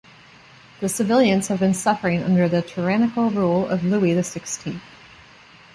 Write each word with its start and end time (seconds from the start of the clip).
The 0.79 0.89
civilians 0.89 1.49
have 1.49 1.59
been 1.59 1.75
suffering 1.75 2.23
under 2.23 2.49
the 2.49 2.63
tyrannical 2.63 3.29
rule 3.29 3.67
of 3.67 3.83
Louis, 3.83 4.15
the 4.15 4.23
sixteenth. 4.23 4.81